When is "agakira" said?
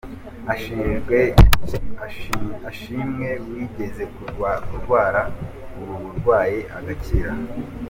6.77-7.31